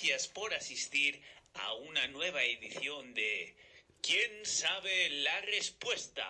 gracias 0.00 0.28
por 0.28 0.54
asistir 0.54 1.20
a 1.54 1.74
una 1.74 2.06
nueva 2.08 2.44
edición 2.44 3.14
de 3.14 3.56
¿Quién 4.00 4.30
sabe 4.44 5.10
la 5.24 5.40
respuesta? 5.40 6.22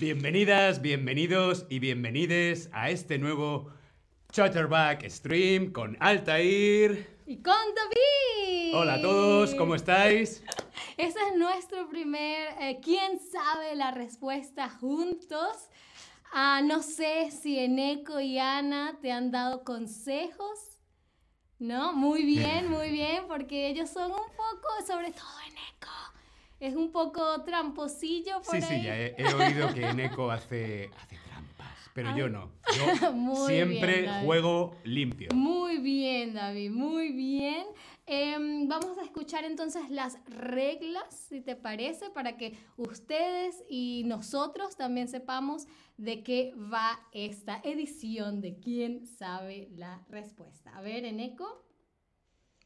Bienvenidas, 0.00 0.82
bienvenidos 0.82 1.66
y 1.68 1.78
bienvenides 1.78 2.68
a 2.72 2.90
este 2.90 3.18
nuevo 3.18 3.72
Chatterback 4.32 5.08
Stream 5.08 5.70
con 5.70 5.96
Altair. 6.00 7.18
Y 7.26 7.36
con 7.36 7.54
David. 7.54 8.74
Hola 8.74 8.94
a 8.94 9.00
todos, 9.00 9.54
¿cómo 9.54 9.76
estáis? 9.76 10.42
Este 10.96 11.20
es 11.30 11.36
nuestro 11.36 11.88
primer 11.88 12.54
eh, 12.60 12.80
¿Quién 12.82 13.20
sabe 13.20 13.76
la 13.76 13.92
respuesta 13.92 14.68
juntos? 14.68 15.70
Ah, 16.32 16.60
no 16.62 16.82
sé 16.82 17.30
si 17.30 17.58
Eneco 17.58 18.20
y 18.20 18.38
Ana 18.38 18.98
te 19.00 19.12
han 19.12 19.30
dado 19.30 19.64
consejos. 19.64 20.78
¿No? 21.58 21.92
Muy 21.92 22.24
bien, 22.24 22.70
muy 22.70 22.90
bien, 22.90 23.24
porque 23.28 23.68
ellos 23.68 23.90
son 23.90 24.10
un 24.12 24.16
poco, 24.16 24.68
sobre 24.86 25.12
todo 25.12 25.28
Eneco, 25.46 25.90
es 26.58 26.74
un 26.74 26.90
poco 26.90 27.42
tramposillo 27.44 28.40
por 28.40 28.54
Sí, 28.56 28.62
sí, 28.62 28.74
ahí. 28.74 28.82
ya 28.84 28.96
he, 28.96 29.14
he 29.18 29.34
oído 29.34 29.74
que 29.74 29.86
Eneco 29.90 30.30
hace, 30.30 30.90
hace 30.96 31.18
pero 31.94 32.16
yo 32.16 32.28
no. 32.28 32.52
Yo 33.00 33.12
Muy 33.12 33.52
siempre 33.52 34.02
bien, 34.02 34.24
juego 34.24 34.76
limpio. 34.84 35.30
Muy 35.34 35.78
bien, 35.78 36.34
David, 36.34 36.70
muy 36.70 37.12
bien. 37.12 37.66
Em, 38.06 38.68
vamos 38.68 38.98
a 38.98 39.02
escuchar 39.02 39.44
entonces 39.44 39.88
las 39.90 40.18
reglas, 40.26 41.04
si 41.28 41.40
te 41.40 41.56
parece, 41.56 42.10
para 42.10 42.36
que 42.36 42.58
ustedes 42.76 43.62
y 43.68 44.02
nosotros 44.06 44.76
también 44.76 45.08
sepamos 45.08 45.66
de 45.96 46.22
qué 46.22 46.52
va 46.56 47.06
esta 47.12 47.60
edición 47.62 48.40
de 48.40 48.58
quién 48.58 49.06
sabe 49.06 49.68
la 49.72 50.04
respuesta. 50.08 50.76
A 50.76 50.80
ver, 50.80 51.04
Eneco. 51.04 51.64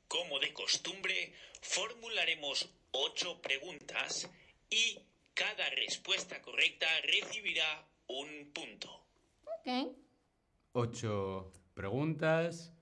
Como 0.08 0.38
de 0.38 0.52
costumbre, 0.52 1.34
formularemos 1.60 2.70
ocho 2.92 3.40
preguntas 3.42 4.30
y 4.70 4.98
cada 5.34 5.68
respuesta 5.70 6.40
correcta 6.40 6.86
recibirá 7.02 7.86
un 8.06 8.50
punto. 8.52 9.03
Ok, 9.66 9.96
Ocho 10.72 11.50
preguntas, 11.72 12.74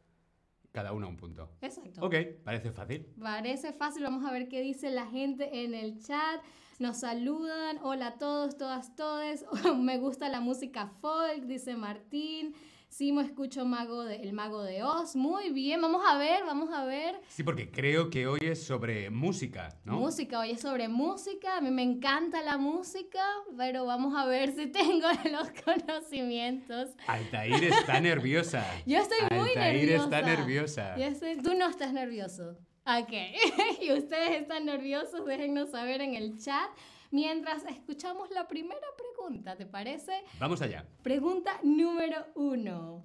cada 0.73 0.93
una 0.93 1.07
un 1.07 1.17
punto. 1.17 1.49
exacto. 1.61 2.05
Ok, 2.05 2.15
parece 2.43 2.73
fácil. 2.73 3.07
Parece 3.21 3.73
fácil, 3.73 4.03
vamos 4.03 4.25
a 4.25 4.33
ver 4.33 4.49
qué 4.49 4.61
dice 4.63 4.91
la 4.91 5.07
gente 5.07 5.63
en 5.65 5.75
el 5.75 6.03
chat. 6.03 6.43
Nos 6.81 6.99
saludan, 7.01 7.79
hola 7.85 8.09
a 8.09 8.19
todos, 8.19 8.57
todas, 8.57 8.97
todes. 8.97 9.45
Me 9.79 9.99
gusta 9.99 10.29
la 10.29 10.41
música 10.41 10.89
folk, 11.01 11.45
dice 11.45 11.77
Martín. 11.77 12.57
Simo 12.93 13.23
escucho 13.23 13.65
mago 13.65 14.05
de, 14.05 14.17
el 14.17 14.35
mago 14.35 14.63
de 14.63 14.83
Oz. 14.83 15.17
Muy 15.17 15.49
bien, 15.49 15.81
vamos 15.81 16.03
a 16.07 16.19
ver, 16.19 16.45
vamos 16.45 16.69
a 16.75 16.85
ver. 16.85 17.19
Sí, 17.27 17.43
porque 17.43 17.71
creo 17.71 18.11
que 18.11 18.27
hoy 18.27 18.41
es 18.43 18.63
sobre 18.67 19.09
música, 19.09 19.71
¿no? 19.87 19.95
Música, 19.95 20.39
hoy 20.41 20.51
es 20.51 20.61
sobre 20.61 20.89
música. 20.89 21.57
A 21.57 21.61
mí 21.63 21.71
me 21.71 21.83
encanta 21.83 22.43
la 22.43 22.59
música, 22.59 23.25
pero 23.57 23.87
vamos 23.87 24.15
a 24.15 24.27
ver 24.27 24.55
si 24.55 24.67
tengo 24.71 25.09
los 25.31 25.49
conocimientos. 25.65 26.91
Altair 27.07 27.65
está 27.65 27.99
nerviosa. 28.03 28.63
Yo 28.85 28.99
estoy 28.99 29.21
muy 29.31 29.49
Altair 29.49 29.75
nerviosa. 29.89 30.05
está 30.05 30.21
nerviosa. 30.21 30.97
Yo 30.99 31.05
estoy- 31.07 31.39
tú 31.43 31.55
no 31.55 31.69
estás 31.69 31.95
nervioso. 31.95 32.59
Ok. 32.85 33.13
y 33.81 33.91
ustedes 33.93 34.43
están 34.43 34.67
nerviosos, 34.67 35.25
déjennos 35.25 35.71
saber 35.71 36.03
en 36.03 36.15
el 36.15 36.37
chat. 36.39 36.69
Mientras 37.13 37.63
escuchamos 37.65 38.31
la 38.31 38.49
primera 38.49 38.87
pregunta, 38.97 39.55
¿te 39.55 39.67
parece? 39.67 40.25
Vamos 40.39 40.63
allá. 40.63 40.87
Pregunta 41.03 41.61
número 41.63 42.27
uno. 42.35 43.05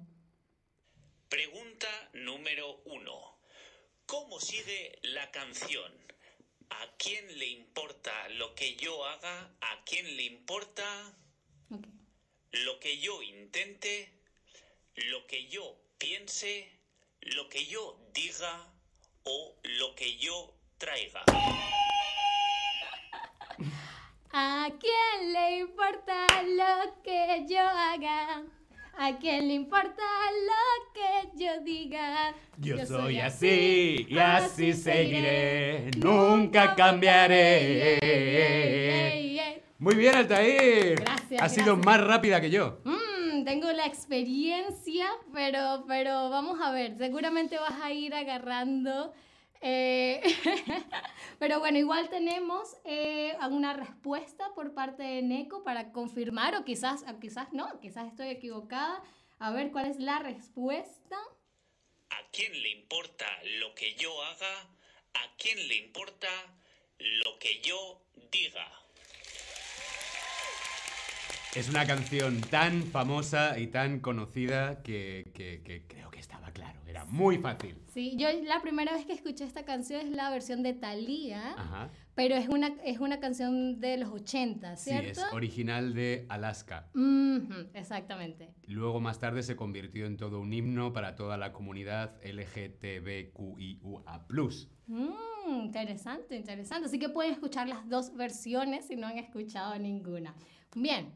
Pregunta 1.28 1.88
número 2.14 2.80
uno. 2.86 3.38
¿Cómo 4.06 4.40
sigue 4.40 4.98
la 5.02 5.30
canción? 5.30 5.92
¿A 6.70 6.86
quién 6.96 7.38
le 7.38 7.48
importa 7.48 8.10
lo 8.30 8.54
que 8.54 8.76
yo 8.76 9.04
haga? 9.04 9.54
¿A 9.60 9.84
quién 9.84 10.16
le 10.16 10.22
importa 10.22 10.84
Ok. 11.70 11.86
lo 12.52 12.80
que 12.80 12.98
yo 13.00 13.22
intente? 13.22 14.10
¿Lo 14.94 15.26
que 15.26 15.48
yo 15.48 15.76
piense? 15.98 16.72
¿Lo 17.20 17.50
que 17.50 17.66
yo 17.66 18.00
diga? 18.14 18.72
¿O 19.24 19.54
lo 19.64 19.94
que 19.94 20.16
yo 20.16 20.54
traiga? 20.78 21.24
¿A 24.30 24.68
quién 24.78 25.32
le 25.58 25.64
importa 25.64 26.26
lo 26.44 27.02
que 27.02 27.44
yo 27.48 27.58
haga? 27.60 28.44
¿A 28.96 29.18
quién 29.18 29.48
le 29.48 29.54
importa 29.54 30.02
lo 30.46 30.92
que 30.94 31.44
yo 31.44 31.60
diga? 31.64 32.32
Yo, 32.58 32.86
soy 32.86 33.18
así 33.18 34.06
y 34.08 34.18
así 34.18 34.72
seguiré. 34.72 35.90
Nunca 35.96 36.76
cambiaré. 36.76 37.98
Ey, 37.98 39.38
ey. 39.40 39.62
Muy 39.78 39.96
bien, 39.96 40.14
Altair. 40.14 41.00
Gracias, 41.00 41.42
Has 41.42 41.54
sido 41.54 41.76
más 41.76 42.00
rápida 42.00 42.40
que 42.40 42.50
yo. 42.50 42.78
Mm, 42.84 43.42
tengo 43.44 43.72
la 43.72 43.86
experiencia, 43.86 45.06
pero, 45.32 45.84
pero 45.88 46.30
vamos 46.30 46.60
a 46.60 46.70
ver, 46.70 46.96
seguramente 46.98 47.58
vas 47.58 47.80
a 47.82 47.92
ir 47.92 48.14
agarrando. 48.14 49.12
Eh, 49.60 50.22
pero 51.38 51.58
bueno, 51.60 51.78
igual 51.78 52.08
tenemos 52.10 52.76
eh, 52.84 53.36
una 53.50 53.72
respuesta 53.74 54.52
por 54.54 54.74
parte 54.74 55.02
de 55.02 55.22
Neko 55.22 55.62
para 55.64 55.92
confirmar, 55.92 56.54
o 56.56 56.64
quizás, 56.64 57.04
o 57.08 57.18
quizás 57.18 57.52
no, 57.52 57.80
quizás 57.80 58.06
estoy 58.08 58.28
equivocada. 58.28 59.02
A 59.40 59.50
ver 59.52 59.70
cuál 59.70 59.86
es 59.86 59.98
la 59.98 60.18
respuesta. 60.18 61.16
¿A 62.10 62.16
quién 62.32 62.52
le 62.60 62.70
importa 62.70 63.26
lo 63.60 63.74
que 63.74 63.94
yo 63.94 64.22
haga? 64.24 64.60
¿A 65.14 65.36
quién 65.38 65.68
le 65.68 65.76
importa 65.76 66.28
lo 66.98 67.38
que 67.38 67.60
yo 67.60 68.00
diga? 68.32 68.66
Es 71.54 71.68
una 71.68 71.86
canción 71.86 72.40
tan 72.40 72.84
famosa 72.84 73.58
y 73.58 73.68
tan 73.68 74.00
conocida 74.00 74.82
que, 74.82 75.30
que- 75.34 75.62
que 75.64 75.86
creo. 75.86 76.07
Era 76.88 77.04
muy 77.04 77.36
fácil. 77.36 77.76
Sí, 77.88 78.16
yo 78.16 78.28
la 78.44 78.62
primera 78.62 78.94
vez 78.94 79.04
que 79.04 79.12
escuché 79.12 79.44
esta 79.44 79.66
canción 79.66 80.00
es 80.00 80.10
la 80.10 80.30
versión 80.30 80.62
de 80.62 80.72
Thalía, 80.72 81.52
Ajá. 81.52 81.90
pero 82.14 82.34
es 82.34 82.48
una, 82.48 82.68
es 82.82 82.98
una 82.98 83.20
canción 83.20 83.78
de 83.78 83.98
los 83.98 84.08
80, 84.10 84.74
Sí, 84.76 84.90
¿cierto? 84.90 85.20
es 85.20 85.32
original 85.34 85.92
de 85.92 86.24
Alaska. 86.30 86.88
Ujú, 86.94 87.68
exactamente. 87.74 88.54
Luego 88.66 89.00
más 89.00 89.18
tarde 89.18 89.42
se 89.42 89.54
convirtió 89.54 90.06
en 90.06 90.16
todo 90.16 90.40
un 90.40 90.50
himno 90.50 90.94
para 90.94 91.14
toda 91.14 91.36
la 91.36 91.52
comunidad 91.52 92.16
LGTBQIUA+. 92.24 94.26
Mm, 94.86 95.64
interesante, 95.64 96.36
interesante. 96.36 96.86
Así 96.86 96.98
que 96.98 97.10
pueden 97.10 97.32
escuchar 97.32 97.68
las 97.68 97.86
dos 97.88 98.14
versiones 98.14 98.86
si 98.86 98.96
no 98.96 99.06
han 99.06 99.18
escuchado 99.18 99.78
ninguna. 99.78 100.34
Bien, 100.74 101.12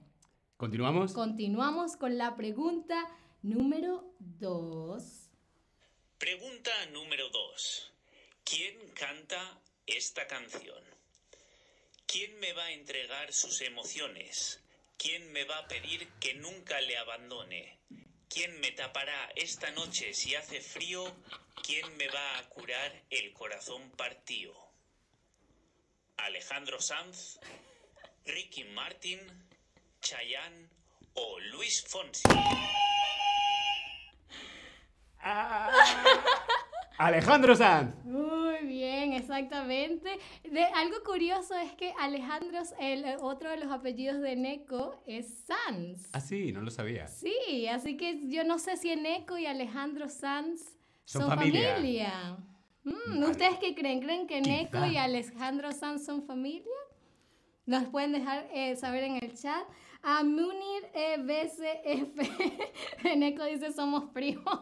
¿Continuamos? 0.59 1.15
continuamos 1.15 1.97
con 1.97 2.19
la 2.19 2.37
pregunta 2.37 2.95
número 3.43 4.15
2. 4.19 5.22
Pregunta 6.23 6.71
número 6.93 7.31
2. 7.31 7.93
¿Quién 8.45 8.79
canta 8.91 9.59
esta 9.87 10.29
canción? 10.29 10.85
¿Quién 12.07 12.39
me 12.39 12.53
va 12.53 12.67
a 12.67 12.71
entregar 12.71 13.33
sus 13.33 13.61
emociones? 13.61 14.61
¿Quién 14.97 15.33
me 15.33 15.43
va 15.43 15.59
a 15.59 15.67
pedir 15.67 16.09
que 16.21 16.35
nunca 16.35 16.81
le 16.81 16.97
abandone? 16.97 17.81
¿Quién 18.29 18.61
me 18.61 18.71
tapará 18.71 19.33
esta 19.35 19.73
noche 19.73 20.15
si 20.15 20.37
hace 20.37 20.61
frío? 20.61 21.13
¿Quién 21.61 21.97
me 21.97 22.07
va 22.07 22.39
a 22.39 22.49
curar 22.51 23.03
el 23.11 23.33
corazón 23.33 23.91
partido? 23.91 24.55
¿Alejandro 26.19 26.81
Sanz? 26.81 27.41
¿Ricky 28.27 28.63
Martin? 28.63 29.19
¿Chayanne? 30.01 30.69
¿O 31.15 31.41
Luis 31.41 31.83
Fonsi? 31.83 32.23
Alejandro 36.99 37.57
Sanz. 37.57 37.95
Muy 38.05 38.59
bien, 38.67 39.13
exactamente. 39.13 40.19
De, 40.45 40.63
algo 40.65 40.97
curioso 41.05 41.55
es 41.55 41.73
que 41.73 41.93
Alejandro, 41.99 42.61
el 42.79 43.05
eh, 43.05 43.17
otro 43.21 43.51
de 43.51 43.57
los 43.57 43.73
apellidos 43.73 44.21
de 44.21 44.37
Neko 44.37 45.03
es 45.07 45.45
Sanz. 45.47 46.09
Ah, 46.13 46.21
sí, 46.21 46.53
no 46.53 46.61
lo 46.61 46.71
sabía. 46.71 47.09
Sí, 47.09 47.67
así 47.67 47.97
que 47.97 48.29
yo 48.29 48.45
no 48.45 48.59
sé 48.59 48.77
si 48.77 48.91
Eneco 48.91 49.37
y 49.39 49.47
Alejandro 49.47 50.09
Sanz 50.09 50.77
Son 51.05 51.23
son, 51.23 51.31
familia. 51.31 51.75
familia. 51.75 52.37
Mm, 52.85 52.93
Vale. 53.21 53.27
¿Ustedes 53.31 53.59
qué 53.59 53.75
creen? 53.75 54.01
¿Creen 54.01 54.27
que 54.27 54.39
Eneco 54.39 54.73
Quizá. 54.73 54.89
y 54.89 54.97
Alejandro 54.97 55.73
Sanz 55.73 56.05
son 56.05 56.23
familia? 56.23 56.71
Nos 57.65 57.85
pueden 57.85 58.13
dejar 58.13 58.49
eh, 58.53 58.77
saber 58.77 59.05
en 59.05 59.17
el 59.17 59.35
chat. 59.35 59.63
A 60.03 60.25
Munir 60.25 60.89
eh, 60.95 61.17
BCF, 61.19 63.05
Eneco 63.05 63.45
dice 63.45 63.73
somos 63.73 64.11
primos. 64.11 64.61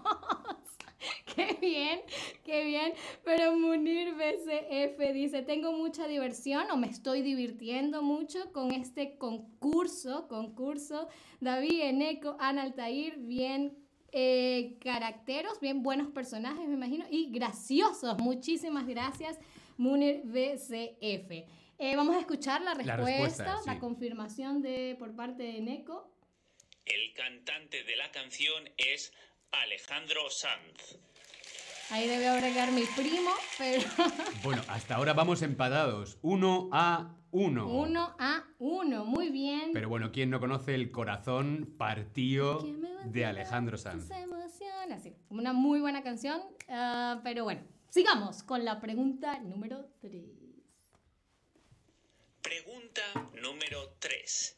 qué 1.35 1.57
bien, 1.59 2.01
qué 2.45 2.65
bien. 2.65 2.93
Pero 3.25 3.57
Munir 3.57 4.15
BCF 4.15 5.13
dice, 5.15 5.41
tengo 5.41 5.73
mucha 5.73 6.07
diversión 6.07 6.71
o 6.71 6.77
me 6.77 6.89
estoy 6.89 7.23
divirtiendo 7.23 8.03
mucho 8.03 8.53
con 8.53 8.71
este 8.73 9.17
concurso, 9.17 10.29
concurso. 10.29 11.09
David, 11.41 11.81
Eneco, 11.85 12.37
Ana 12.39 12.63
Altair, 12.63 13.17
bien 13.19 13.79
eh, 14.13 14.77
caracteros, 14.81 15.59
bien 15.61 15.83
buenos 15.83 16.09
personajes, 16.09 16.69
me 16.69 16.75
imagino, 16.75 17.07
y 17.11 17.31
graciosos. 17.31 18.19
Muchísimas 18.19 18.87
gracias, 18.87 19.39
Munir 19.79 20.21
BCF. 20.25 21.47
Eh, 21.83 21.97
vamos 21.97 22.15
a 22.15 22.21
escuchar 22.21 22.61
la 22.61 22.75
La 22.75 22.97
respuesta, 22.99 23.57
la 23.65 23.79
confirmación 23.79 24.61
de, 24.61 24.97
por 24.99 25.17
parte 25.17 25.45
de 25.45 25.63
Neko. 25.63 26.15
El 26.85 27.15
cantante 27.15 27.85
de 27.85 27.97
la 27.97 28.11
canción 28.11 28.69
es 28.77 29.15
Alejandro 29.51 30.29
Sanz. 30.29 30.99
Ahí 31.89 32.07
debe 32.07 32.29
agregar 32.29 32.71
mi 32.73 32.83
primo, 32.83 33.31
pero 33.57 33.81
Bueno, 34.45 34.61
hasta 34.69 34.97
ahora 34.97 35.15
vamos 35.15 35.41
empatados. 35.41 36.19
Uno 36.21 36.69
a 36.71 37.17
uno. 37.31 37.67
uno 37.73 38.15
a 38.19 38.45
uno. 38.59 39.07
Muy 39.07 39.31
bien. 39.31 39.71
Pero 39.73 39.89
bueno, 39.89 40.13
¿quién 40.13 40.29
no 40.29 40.39
conoce 40.39 40.75
el 40.75 40.91
corazón 40.91 41.77
partido 41.79 42.59
¿Quién 42.59 42.83
me 42.83 42.93
va 42.93 43.05
a 43.05 43.07
de 43.07 43.25
Alejandro 43.25 43.79
Sanz? 43.79 44.11
emociones? 44.11 45.03
Sí, 45.03 45.17
una 45.31 45.55
muy 45.55 45.81
buena 45.81 46.03
canción. 46.03 46.43
ah, 46.69 47.23
pero 47.25 47.45
bueno, 47.45 47.63
sigamos 47.89 48.43
con 48.43 48.67
la 48.67 48.83
pregunta 48.83 49.39
número 49.39 49.87
3. 50.03 50.50
Pregunta 52.43 53.03
número 53.43 53.97
3. 53.99 54.57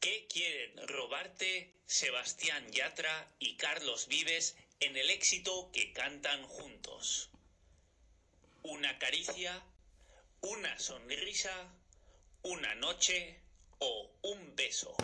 ¿Qué 0.00 0.26
quieren 0.32 0.88
robarte 0.88 1.74
Sebastián 1.84 2.70
Yatra 2.72 3.28
y 3.38 3.56
Carlos 3.56 4.08
Vives 4.08 4.56
en 4.80 4.96
el 4.96 5.10
éxito 5.10 5.70
que 5.72 5.92
cantan 5.92 6.42
juntos? 6.44 7.30
¿Una 8.62 8.98
caricia? 8.98 9.62
¿Una 10.40 10.78
sonrisa? 10.78 11.52
¿Una 12.42 12.74
noche? 12.76 13.40
¿O 13.78 14.10
un 14.22 14.56
beso? 14.56 14.96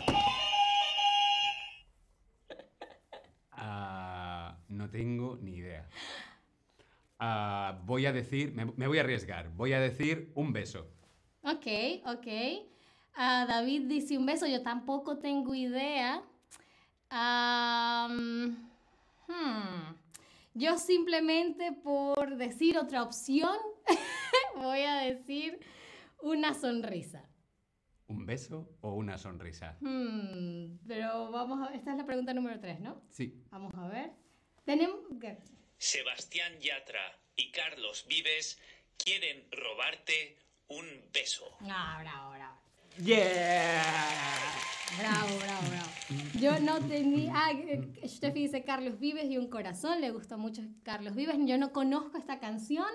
Ah, 3.51 4.57
no 4.67 4.89
tengo 4.89 5.37
ni 5.37 5.57
idea. 5.57 5.87
Ah, 7.19 7.79
voy 7.83 8.07
a 8.07 8.13
decir, 8.13 8.51
me, 8.53 8.65
me 8.65 8.87
voy 8.87 8.97
a 8.97 9.01
arriesgar, 9.01 9.49
voy 9.49 9.73
a 9.73 9.79
decir 9.79 10.31
un 10.33 10.53
beso. 10.53 10.98
Ok, 11.43 11.67
ok. 12.05 12.27
Ah, 13.15 13.45
David 13.47 13.83
dice 13.87 14.17
un 14.17 14.25
beso, 14.25 14.45
yo 14.47 14.61
tampoco 14.61 15.17
tengo 15.17 15.55
idea. 15.55 16.23
Am, 17.09 18.69
hmm, 19.27 19.95
Yo 20.53 20.77
simplemente 20.77 21.71
por 21.71 22.35
decir 22.35 22.77
otra 22.77 23.03
opción, 23.03 23.57
voy 24.55 24.81
a 24.81 24.97
decir 24.97 25.59
una 26.21 26.53
sonrisa. 26.53 27.25
¿Un 28.07 28.25
beso 28.25 28.69
o 28.81 28.93
una 28.93 29.17
sonrisa? 29.17 29.77
Hmm, 29.81 30.77
pero 30.87 31.31
vamos 31.31 31.67
a... 31.67 31.73
Esta 31.73 31.91
es 31.91 31.97
la 31.97 32.05
pregunta 32.05 32.33
número 32.33 32.59
3, 32.59 32.79
¿no? 32.79 33.01
Sí. 33.09 33.43
Vamos 33.51 33.73
a 33.75 33.87
ver. 33.87 34.11
Tenemos... 34.65 34.99
Sebastián 35.77 36.59
Yatra 36.59 37.19
y 37.35 37.51
Carlos 37.51 38.05
Vives 38.07 38.59
quieren 38.97 39.47
robarte 39.51 40.37
un 40.69 40.85
beso. 41.11 41.45
Ah, 41.69 41.97
bravo, 42.01 42.31
bravo. 42.31 42.55
¡Yeah! 42.99 43.83
Bravo, 44.99 45.27
bravo, 45.39 45.69
bravo. 45.69 45.89
Yo 46.39 46.59
no 46.59 46.79
tenía. 46.87 47.31
Ah, 47.35 47.51
eh, 47.53 48.01
Steffi 48.07 48.41
dice 48.41 48.63
Carlos 48.63 48.99
Vives 48.99 49.25
y 49.29 49.37
un 49.37 49.49
corazón. 49.49 50.01
Le 50.01 50.11
gusta 50.11 50.37
mucho 50.37 50.61
Carlos 50.83 51.15
Vives. 51.15 51.37
Yo 51.45 51.57
no 51.57 51.71
conozco 51.71 52.17
esta 52.17 52.39
canción, 52.39 52.85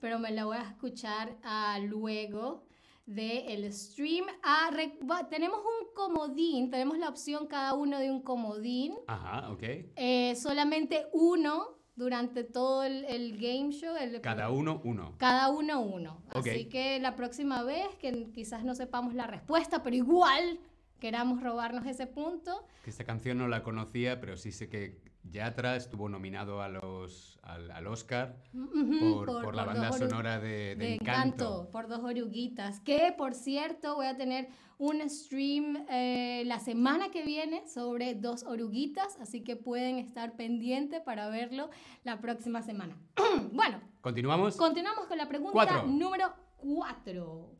pero 0.00 0.18
me 0.18 0.30
la 0.32 0.44
voy 0.44 0.56
a 0.58 0.62
escuchar 0.62 1.36
ah, 1.42 1.78
luego 1.82 2.66
del 3.06 3.72
stream. 3.72 4.26
Ah, 4.42 4.70
re- 4.72 4.98
va- 5.08 5.28
tenemos 5.28 5.60
un 5.60 5.94
comodín. 5.94 6.70
Tenemos 6.70 6.98
la 6.98 7.08
opción 7.08 7.46
cada 7.46 7.74
uno 7.74 7.98
de 7.98 8.10
un 8.10 8.22
comodín. 8.22 8.94
Ajá, 9.06 9.50
ok. 9.50 9.62
Eh, 9.96 10.34
solamente 10.36 11.06
uno 11.12 11.78
durante 11.96 12.44
todo 12.44 12.82
el, 12.84 13.04
el 13.04 13.32
game 13.36 13.70
show. 13.72 13.94
el- 13.96 14.20
Cada 14.20 14.50
uno, 14.50 14.80
uno. 14.84 15.14
cada 15.18 15.48
uno 15.50 15.80
uno. 15.80 16.22
Ok. 16.34 16.46
Así 16.48 16.64
que 16.66 16.98
la 17.00 17.14
próxima 17.16 17.62
vez, 17.62 17.86
que 18.00 18.30
quizás 18.32 18.64
no 18.64 18.74
sepamos 18.74 19.14
la 19.14 19.26
respuesta, 19.26 19.82
pero 19.82 19.94
igual 19.96 20.58
queramos 21.00 21.42
robarnos 21.42 21.86
ese 21.86 22.06
punto, 22.06 22.66
Que 22.84 22.90
esta 22.90 23.04
canción 23.04 23.38
no 23.38 23.48
la 23.48 23.62
conocía, 23.62 24.20
pero 24.20 24.36
sí 24.36 24.52
sé 24.52 24.68
que 24.68 25.00
Yatra 25.30 25.76
estuvo 25.76 26.08
nominado 26.08 26.62
a 26.62 26.68
los, 26.68 27.38
al, 27.42 27.70
al 27.70 27.86
Oscar 27.86 28.36
por, 28.52 29.26
por 29.26 29.54
la 29.54 29.64
por 29.64 29.74
banda 29.74 29.92
sonora 29.92 30.38
de, 30.38 30.48
de 30.48 30.76
de 30.76 30.94
Encanto. 30.94 31.44
encanto, 31.44 31.70
por 31.70 31.88
dos 31.88 32.04
oruguitas. 32.04 32.80
Que 32.80 33.12
por 33.16 33.34
cierto, 33.34 33.94
voy 33.96 34.06
a 34.06 34.16
tener 34.16 34.48
un 34.78 35.08
stream 35.08 35.86
eh, 35.88 36.42
la 36.46 36.58
semana 36.60 37.10
que 37.10 37.22
viene 37.24 37.66
sobre 37.68 38.14
dos 38.14 38.42
oruguitas, 38.44 39.16
así 39.20 39.42
que 39.42 39.56
pueden 39.56 39.98
estar 39.98 40.36
pendientes 40.36 41.00
para 41.00 41.28
verlo 41.28 41.70
la 42.04 42.20
próxima 42.20 42.62
semana. 42.62 42.96
bueno, 43.52 43.80
¿Continuamos? 44.00 44.56
continuamos 44.56 45.06
con 45.06 45.16
la 45.18 45.28
pregunta 45.28 45.52
Cuatro. 45.52 45.86
número 45.86 46.34
4. 46.58 47.50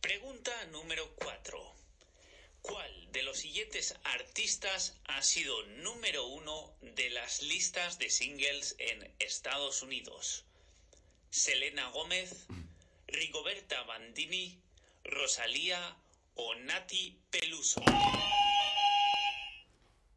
Pregunta 0.00 0.50
número 0.72 1.02
4. 1.16 1.73
¿Cuál 2.64 3.12
de 3.12 3.22
los 3.22 3.36
siguientes 3.36 3.94
artistas 4.04 4.98
ha 5.04 5.20
sido 5.20 5.62
número 5.82 6.26
uno 6.28 6.72
de 6.80 7.10
las 7.10 7.42
listas 7.42 7.98
de 7.98 8.08
singles 8.08 8.74
en 8.78 9.14
Estados 9.18 9.82
Unidos? 9.82 10.46
¿Selena 11.28 11.90
Gómez, 11.90 12.46
Rigoberta 13.06 13.82
Bandini, 13.82 14.58
Rosalía 15.04 15.94
o 16.36 16.54
Nati 16.54 17.20
Peluso? 17.28 17.82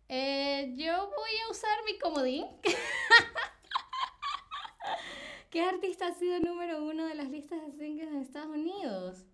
Eh, 0.07 0.71
yo 0.77 1.09
voy 1.09 1.31
a 1.45 1.51
usar 1.51 1.83
mi 1.83 1.99
comodín. 1.99 2.45
¿Qué 5.49 5.63
artista 5.63 6.07
ha 6.07 6.13
sido 6.13 6.39
número 6.39 6.81
uno 6.81 7.07
de 7.07 7.15
las 7.15 7.29
listas 7.29 7.59
de 7.65 7.77
singles 7.77 8.07
en 8.07 8.21
Estados 8.21 8.55
Unidos? 8.55 9.17
Sí, 9.17 9.25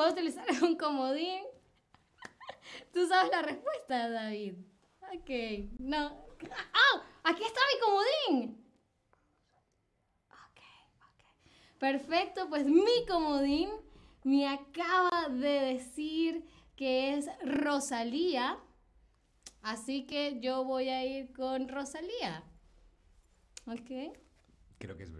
voy 0.00 0.08
a 0.08 0.12
utilizar 0.12 0.46
un 0.62 0.76
comodín. 0.76 1.42
Tú 2.92 3.06
sabes 3.06 3.30
la 3.30 3.42
respuesta, 3.42 4.08
David. 4.08 4.54
Ok, 5.14 5.30
no. 5.78 6.26
¡Ah! 6.72 7.02
¡Aquí 7.24 7.42
está 7.44 7.60
mi 7.72 7.80
comodín! 7.80 8.64
Ok, 10.30 10.60
ok. 11.02 11.78
Perfecto, 11.78 12.48
pues 12.48 12.64
mi 12.64 13.04
comodín 13.06 13.68
me 14.24 14.48
acaba 14.48 15.28
de 15.28 15.74
decir 15.74 16.46
que 16.76 17.14
es 17.14 17.28
Rosalía. 17.44 18.58
Así 19.60 20.06
que 20.06 20.40
yo 20.40 20.64
voy 20.64 20.88
a 20.88 21.04
ir 21.04 21.30
con 21.34 21.68
Rosalía. 21.68 22.42
Ok. 23.66 24.16
Creo 24.78 24.96
que 24.96 25.02
es... 25.02 25.10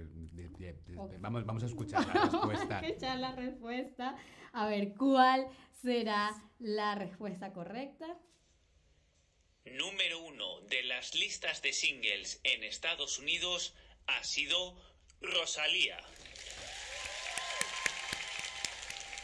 Vamos, 1.18 1.44
vamos 1.44 1.62
a 1.62 1.66
escuchar 1.66 2.06
la 2.06 2.12
respuesta. 2.12 2.66
Vamos 2.68 2.70
a 2.70 2.86
escuchar 2.86 3.18
la 3.18 3.32
respuesta. 3.32 4.16
A 4.52 4.66
ver, 4.66 4.94
¿cuál 4.94 5.46
será 5.82 6.30
la 6.58 6.94
respuesta 6.94 7.52
correcta? 7.52 8.18
Número 9.64 10.18
uno 10.24 10.60
de 10.62 10.82
las 10.82 11.14
listas 11.14 11.62
de 11.62 11.72
singles 11.72 12.40
en 12.44 12.64
Estados 12.64 13.18
Unidos 13.18 13.74
ha 14.06 14.24
sido 14.24 14.76
Rosalía. 15.20 15.98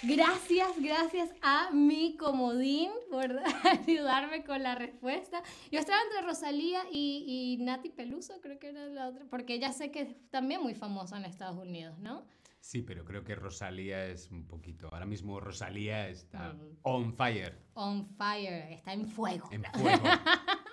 Gracias, 0.06 0.68
gracias 0.80 1.30
a 1.42 1.70
mi 1.72 2.16
comodín 2.16 2.90
por 3.10 3.38
ayudarme 3.64 4.44
con 4.44 4.62
la 4.62 4.75
respuesta. 4.75 5.42
Yo 5.70 5.78
estaba 5.80 5.98
entre 6.02 6.22
Rosalía 6.22 6.82
y, 6.92 7.56
y 7.58 7.64
Nati 7.64 7.90
Peluso, 7.90 8.40
creo 8.40 8.58
que 8.58 8.68
era 8.68 8.86
la 8.86 9.08
otra, 9.08 9.26
porque 9.28 9.58
ya 9.58 9.72
sé 9.72 9.90
que 9.90 10.00
es 10.00 10.30
también 10.30 10.62
muy 10.62 10.75
famosa 10.75 11.16
en 11.18 11.25
Estados 11.25 11.56
Unidos, 11.58 11.98
¿no? 11.98 12.25
Sí, 12.60 12.82
pero 12.82 13.04
creo 13.04 13.22
que 13.22 13.34
Rosalía 13.36 14.06
es 14.06 14.30
un 14.32 14.46
poquito... 14.48 14.88
Ahora 14.92 15.06
mismo 15.06 15.38
Rosalía 15.38 16.08
está 16.08 16.52
Mm. 16.54 16.76
on 16.82 17.14
fire, 17.14 17.56
On 17.75 18.06
fire, 18.16 18.72
está 18.72 18.92
en 18.92 19.06
fuego. 19.06 19.48
en 19.52 19.64
fuego. 19.64 20.02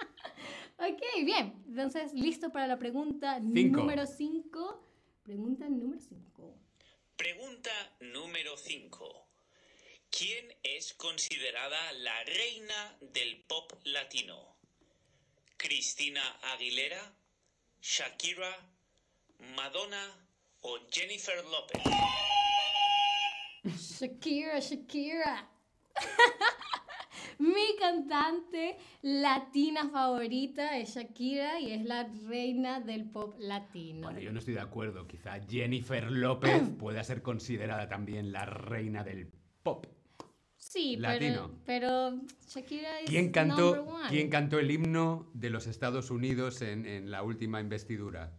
Ok, 0.80 1.02
bien. 1.24 1.64
Entonces, 1.68 2.14
listo 2.14 2.50
para 2.52 2.68
la 2.68 2.78
pregunta 2.78 3.40
Cinco. 3.54 3.78
número 3.80 4.06
5. 4.06 4.84
Pregunta 5.22 5.70
número 5.70 6.02
5. 6.02 6.58
Pregunta 7.16 7.70
número 8.02 8.58
5. 8.58 9.13
¿Quién 10.64 10.78
es 10.78 10.94
considerada 10.94 11.92
la 11.94 12.24
reina 12.24 12.98
del 13.02 13.44
pop 13.48 13.74
latino? 13.86 14.56
¿Cristina 15.58 16.22
Aguilera? 16.54 17.14
¿Shakira? 17.82 18.56
¿Madonna? 19.56 20.02
¿O 20.62 20.78
Jennifer 20.90 21.44
López? 21.46 21.82
Shakira, 23.64 24.60
Shakira. 24.60 25.50
Mi 27.40 27.76
cantante 27.80 28.78
latina 29.02 29.90
favorita 29.90 30.78
es 30.78 30.96
Shakira 30.96 31.60
y 31.60 31.74
es 31.74 31.84
la 31.84 32.04
reina 32.28 32.80
del 32.80 33.10
pop 33.10 33.36
latino. 33.40 34.04
Bueno, 34.04 34.20
yo 34.20 34.32
no 34.32 34.40
estoy 34.40 34.54
de 34.54 34.62
acuerdo. 34.62 35.08
Quizá 35.08 35.40
Jennifer 35.46 36.10
López 36.12 36.62
pueda 36.80 37.04
ser 37.04 37.22
considerada 37.22 37.88
también 37.90 38.32
la 38.32 38.46
reina 38.46 39.04
del 39.04 39.28
pop. 39.62 39.88
Sí, 40.74 40.96
Latino. 40.98 41.52
pero, 41.68 42.16
pero 42.16 42.22
Shakira 42.48 43.00
es 43.02 43.08
¿Quién 43.08 43.26
number 43.26 43.32
cantó, 43.34 43.72
one. 43.84 44.10
¿Quién 44.10 44.30
cantó 44.32 44.58
el 44.58 44.72
himno 44.72 45.30
de 45.36 45.52
los 45.52 45.68
Estados 45.68 46.10
Unidos 46.10 46.64
en, 46.64 46.88
en 46.88 47.12
la 47.12 47.22
última 47.22 47.62
investidura? 47.62 48.32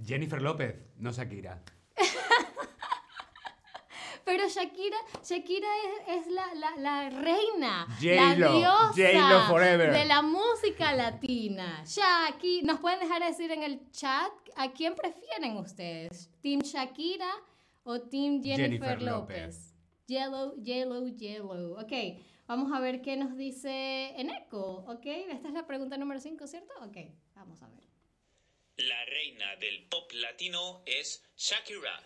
Jennifer 0.00 0.40
López, 0.40 0.76
no 0.98 1.10
Shakira. 1.10 1.64
Pero 4.24 4.48
Shakira, 4.48 4.96
Shakira 5.24 5.66
es, 6.06 6.26
es 6.26 6.32
la, 6.32 6.54
la, 6.54 6.76
la 6.76 7.10
reina, 7.10 7.88
la 8.00 8.34
diosa 8.36 8.92
de 8.94 10.04
la 10.04 10.22
música 10.22 10.92
latina. 10.92 11.82
Shaki, 11.84 12.62
nos 12.62 12.78
pueden 12.78 13.00
dejar 13.00 13.20
decir 13.24 13.50
en 13.50 13.64
el 13.64 13.90
chat 13.90 14.30
a 14.56 14.70
quién 14.70 14.94
prefieren 14.94 15.56
ustedes, 15.56 16.30
Team 16.40 16.60
Shakira 16.60 17.32
o 17.82 18.00
Team 18.00 18.44
Jennifer, 18.44 18.56
Jennifer 18.56 19.02
López. 19.02 19.38
López. 19.38 19.73
Yellow, 20.06 20.54
yellow, 20.62 21.06
yellow. 21.06 21.80
Ok, 21.80 21.92
vamos 22.46 22.70
a 22.72 22.80
ver 22.80 23.00
qué 23.00 23.16
nos 23.16 23.36
dice 23.38 24.12
Eneco. 24.20 24.84
Ok, 24.86 25.06
esta 25.06 25.48
es 25.48 25.54
la 25.54 25.66
pregunta 25.66 25.96
número 25.96 26.20
5, 26.20 26.46
¿cierto? 26.46 26.74
Ok, 26.82 26.96
vamos 27.34 27.62
a 27.62 27.68
ver. 27.68 27.84
La 28.76 29.04
reina 29.06 29.56
del 29.56 29.88
pop 29.88 30.12
latino 30.12 30.82
es 30.84 31.24
Shakira. 31.36 32.02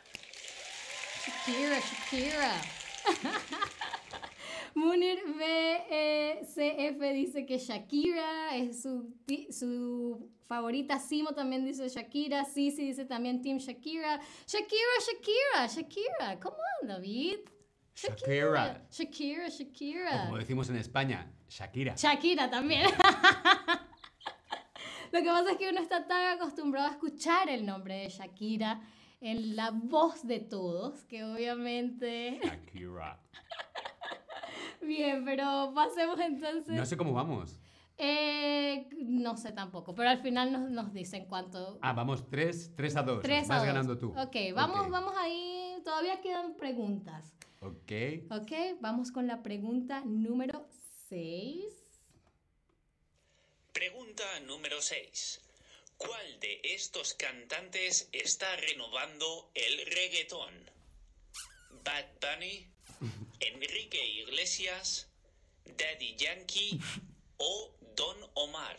Shakira, 1.27 1.81
Shakira. 1.81 2.63
Munir 4.75 5.19
BCF 5.27 7.01
dice 7.15 7.47
que 7.47 7.59
Shakira 7.59 8.55
es 8.55 8.83
su, 8.83 10.31
favorita. 10.47 11.01
Simo 11.01 11.35
también 11.35 11.65
dice 11.65 11.89
Shakira. 11.89 12.45
Sisi 12.45 12.87
dice 12.87 13.07
también 13.07 13.43
Team 13.43 13.59
Shakira. 13.59 14.21
Shakira, 14.47 14.95
Shakira, 15.05 15.67
Shakira. 15.67 16.41
Come 16.41 16.57
on, 16.83 16.89
David. 16.89 17.58
Shakira. 18.03 18.87
Shakira, 18.91 19.47
O 19.47 19.49
Shakira. 19.51 20.23
como 20.27 20.39
decimos 20.39 20.69
en 20.71 20.77
España, 20.77 21.31
Shakira. 21.49 21.95
Shakira 21.97 22.49
también. 22.49 22.87
Lo 25.11 25.21
que 25.21 25.27
pasa 25.27 25.53
es 25.53 25.57
que 25.57 25.71
uno 25.71 25.81
está 25.81 26.07
tan 26.07 26.37
acostumbrado 26.39 26.87
a 26.89 26.91
escuchar 26.93 27.49
el 27.49 27.65
nombre 27.67 27.95
de 27.97 28.09
Shakira 28.11 28.81
en 29.21 29.57
la 29.57 29.71
voz 29.73 30.25
de 30.27 30.39
todos, 30.41 31.05
que 31.07 31.25
obviamente... 31.25 32.39
Shakira. 32.45 33.19
Bien, 34.83 35.25
pero 35.25 35.73
pasemos 35.75 36.21
entonces... 36.21 36.77
No 36.77 36.87
sé 36.87 36.97
cómo 36.97 37.13
vamos. 37.13 37.59
Eh, 37.97 38.89
no 38.97 39.37
sé 39.37 39.51
tampoco, 39.51 39.93
pero 39.95 40.09
al 40.11 40.19
final 40.19 40.53
nos, 40.53 40.71
nos 40.71 40.93
dicen 40.93 41.25
cuánto... 41.27 41.79
Ah, 41.83 41.95
vamos 41.95 42.29
3, 42.31 42.75
3 42.77 42.97
a 42.97 43.03
2. 43.03 43.23
3 43.23 43.51
a 43.51 43.55
Vas 43.55 43.65
ganando 43.65 43.99
tú. 43.99 44.11
Ok, 44.17 44.37
vamos, 44.55 44.81
Ok. 44.83 44.91
vamos 44.91 45.15
ahí. 45.19 45.81
Todavía 45.85 46.21
quedan 46.21 46.55
preguntas. 46.55 47.35
Ok. 47.61 47.93
Ok, 48.31 48.53
vamos 48.81 49.11
con 49.11 49.27
la 49.27 49.43
pregunta 49.43 50.03
número 50.05 50.69
6. 51.09 51.65
Pregunta 53.73 54.25
número 54.47 54.81
6. 54.81 55.41
¿Cuál 55.97 56.41
de 56.41 56.61
estos 56.63 57.15
cantantes 57.15 58.09
está 58.13 58.55
renovando 58.57 59.51
el 59.55 59.87
reggaetón? 59.87 60.55
Bad 61.85 62.07
Bunny, 62.21 62.67
Enrique 63.41 64.07
Iglesias, 64.07 65.09
Daddy 65.65 66.15
Yankee 66.17 66.79
o 67.39 67.75
Don 67.97 68.17
Omar. 68.35 68.77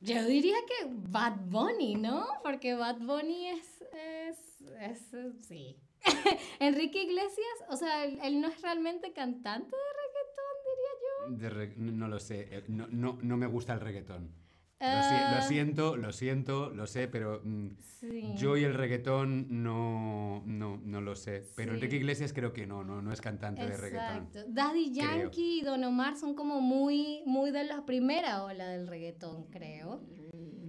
Yo 0.00 0.24
diría 0.24 0.56
que 0.66 0.88
Bad 0.90 1.36
Bunny, 1.46 1.94
¿no? 1.94 2.26
Porque 2.42 2.74
Bad 2.74 2.98
Bunny 2.98 3.48
es, 3.48 3.82
es, 3.92 4.60
es, 4.80 5.46
sí. 5.46 5.76
Enrique 6.60 7.02
Iglesias, 7.02 7.56
o 7.68 7.76
sea, 7.76 8.04
él, 8.04 8.40
no 8.40 8.48
es 8.48 8.60
realmente 8.62 9.12
cantante 9.12 9.74
de 9.74 11.32
reggaetón, 11.32 11.48
diría 11.48 11.66
yo. 11.74 11.92
No 11.92 12.08
lo 12.08 12.20
sé. 12.20 12.48
eh, 12.50 12.64
No, 12.68 12.86
no, 12.88 13.18
no 13.22 13.36
me 13.36 13.46
gusta 13.46 13.72
el 13.74 13.80
reggaetón. 13.80 14.32
Lo, 14.78 14.86
si- 14.86 15.14
lo 15.14 15.38
Ah. 15.38 15.42
siento, 15.48 15.96
lo 15.96 16.12
siento, 16.12 16.70
lo 16.70 16.86
sé, 16.86 17.08
pero 17.08 17.40
mm, 17.42 17.68
Sí. 17.78 18.32
yo 18.36 18.58
y 18.58 18.64
el 18.64 18.74
reggaetón 18.74 19.46
no, 19.62 20.42
no, 20.44 20.78
no 20.84 21.00
lo 21.00 21.16
sé. 21.16 21.44
Pero 21.56 21.70
Sí. 21.70 21.76
Enrique 21.76 21.96
Iglesias 21.96 22.32
creo 22.34 22.52
que 22.52 22.66
no, 22.66 22.84
no, 22.84 23.00
no 23.00 23.10
es 23.12 23.22
cantante 23.22 23.66
de 23.66 23.74
reggaetón. 23.76 24.28
Daddy 24.48 24.92
Creo. 24.92 25.06
Yankee 25.22 25.60
y 25.60 25.62
Don 25.62 25.82
Omar 25.82 26.16
son 26.16 26.34
como 26.34 26.60
muy, 26.60 27.22
muy 27.24 27.50
de 27.52 27.64
la 27.64 27.86
primera 27.86 28.44
ola 28.44 28.68
del 28.68 28.86
reggaetón, 28.86 29.44
creo. 29.50 30.02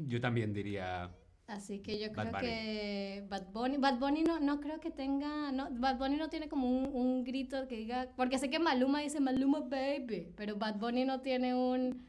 Yo 0.08 0.22
también 0.22 0.54
diría. 0.54 1.12
Así 1.48 1.80
que 1.80 2.00
yo 2.00 2.08
Bad 2.14 2.30
creo 2.30 2.32
Bunny. 2.40 2.48
que 2.48 3.26
Bad 3.30 3.48
Bunny, 3.54 3.78
Bad 3.78 4.00
Bunny 4.00 4.24
no, 4.24 4.40
no 4.40 4.60
creo 4.62 4.80
que 4.82 4.92
tenga, 4.92 5.52
no, 5.52 5.68
Bad 5.72 5.98
Bunny 5.98 6.16
no 6.18 6.30
tiene 6.30 6.48
como 6.50 6.70
un, 6.70 6.90
un 6.94 7.24
grito 7.24 7.68
que 7.68 7.76
diga, 7.78 8.10
porque 8.18 8.38
sé 8.38 8.50
que 8.50 8.60
Maluma 8.60 9.00
dice 9.02 9.20
Maluma 9.22 9.62
baby, 9.62 10.30
pero 10.36 10.56
Bad 10.58 10.76
Bunny 10.76 11.06
no 11.06 11.22
tiene 11.22 11.56
un 11.56 12.06